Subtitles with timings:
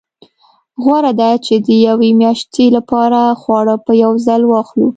[0.83, 4.89] غوره ده چې د یوې میاشتې لپاره خواړه په یو ځل واخلو.